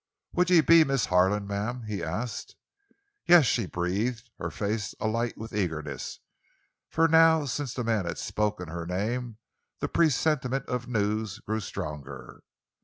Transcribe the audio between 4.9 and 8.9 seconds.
alight with eagerness, for now since the man had spoken her